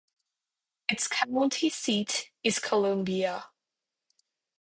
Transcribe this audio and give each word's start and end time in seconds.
Its 0.89 1.07
county 1.07 1.69
seat 1.69 2.31
is 2.43 2.57
Columbia. 2.57 3.45